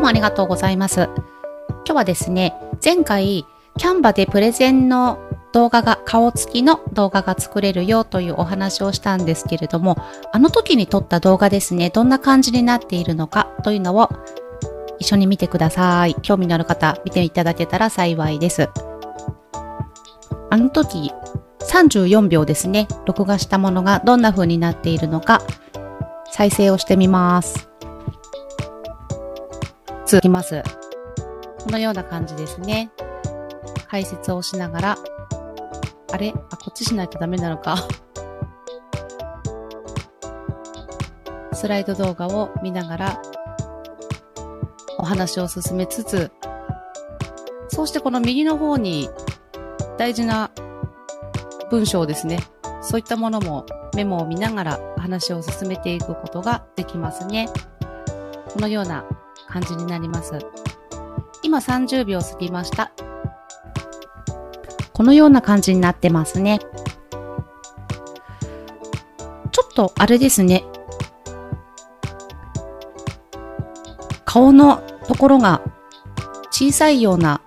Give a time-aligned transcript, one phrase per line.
[0.00, 1.08] もありがとうございます。
[1.84, 2.54] 今日はですね、
[2.84, 3.46] 前回、
[3.78, 5.18] キャンバでプレゼンの
[5.52, 9.96] 動画が、顔付きの動画が作れるよというお話をしたんですけれども、
[10.32, 14.08] あの時に撮った動画ですね、どんな感じになっているのかというのを
[14.98, 16.14] 一緒に見てください。
[16.22, 18.68] 興味のある方、見ていただけたら幸いです。
[20.50, 21.12] あの時、
[21.60, 25.40] 34秒ですね、録画したものがどんな風になっているのか、
[26.30, 27.69] 再生をしてみます。
[30.10, 30.60] 続きます。
[31.60, 32.90] このような感じですね。
[33.86, 34.98] 解説をしながら、
[36.12, 36.34] あれ？
[36.50, 37.76] あ、こっちしないとダメなのか。
[41.52, 43.22] スライド動画を見ながら
[44.98, 46.32] お話を進めつつ、
[47.68, 49.08] そしてこの右の方に
[49.96, 50.50] 大事な
[51.70, 52.40] 文章ですね。
[52.82, 57.48] そういったものもメモを見ながら話を進めていくことができますね。
[58.52, 59.04] このような
[59.50, 60.38] 感じになります。
[61.42, 62.92] 今30秒過ぎました。
[64.92, 66.58] このような感じになってますね。
[69.50, 70.64] ちょっとあれですね。
[74.24, 75.62] 顔のところが
[76.50, 77.40] 小さいような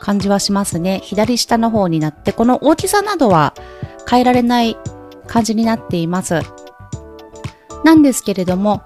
[0.00, 1.00] 感じはしますね。
[1.04, 3.54] 左下の方になって、この大きさなどは
[4.08, 4.76] 変えられない
[5.26, 6.40] 感じになっています。
[7.84, 8.82] なんですけれども、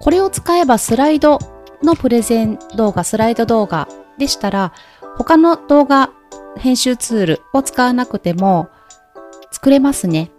[0.00, 1.38] これを使えばスライド
[1.82, 4.72] のプレゼン動画、スライド動画でしたら、
[5.16, 6.10] 他の動画
[6.56, 8.68] 編集ツールを使わなくても
[9.50, 10.30] 作れますね。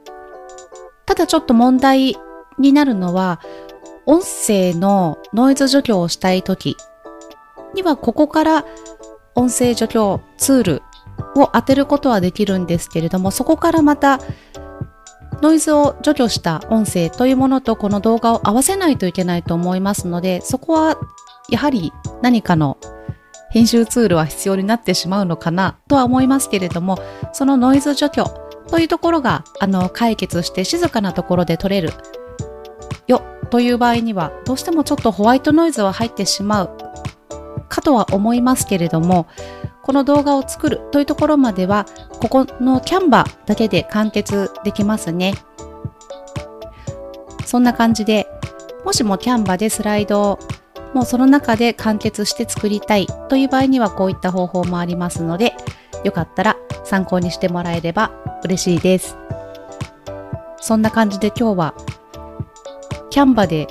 [1.06, 2.18] ただちょっと問題
[2.58, 3.40] になるのは、
[4.06, 6.76] 音声のノイズ除去をしたいとき
[7.76, 8.66] にはここから
[9.36, 10.82] 音声除去ツール
[11.36, 14.20] を当てることはできるんですけれども、そこからまた
[15.42, 20.98] ノイズを除去した音声というものとこの動画を合わせないといけないと思いますので、そこは
[21.50, 21.92] やはり
[22.22, 22.78] 何かの
[23.50, 26.98] 編集ツールは必要になってしまうのかなとは思いますけれども、
[27.34, 28.24] そのノイズ除去
[28.68, 31.90] というところがあの解決して静かなところで撮れる
[33.08, 36.70] よという場合にはどうしてもちょっとホワイトノイズは入ってしまう
[37.68, 39.28] かとは思いますけれども
[39.84, 41.86] この動画を作るというところまでは
[42.22, 45.34] ここのキャンバーだけで完結できますね。
[47.46, 48.28] そんな感じで
[48.86, 50.40] もしもキャンバーでスライドを
[50.94, 55.54] もうその中で完結して作りたいという場合にはこういった方法もありますので
[56.04, 58.12] よかったら参考にしてもらえれば
[58.44, 59.18] 嬉しいです
[60.60, 61.76] そんな感じで今日は
[63.10, 63.68] キャンバで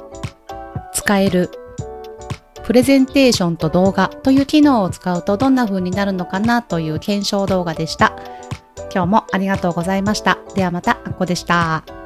[0.92, 1.50] 使える
[2.64, 8.14] プレゼンテーションと動画という機能を使うとどんな風になるのかなという検証動画でした。
[8.92, 10.38] 今日もありがとうございました。
[10.54, 11.99] ではまた、あっこでした。